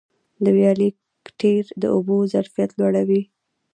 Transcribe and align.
د 0.43 0.45
ویالي 0.55 0.89
کټېر 1.25 1.65
د 1.81 1.83
اوبو 1.95 2.17
ظرفیت 2.33 2.71
لوړوي. 2.79 3.21